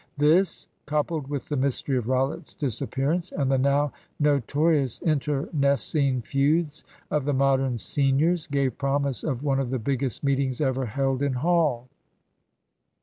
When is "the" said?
1.49-1.55, 3.51-3.59, 7.25-7.33, 9.69-9.77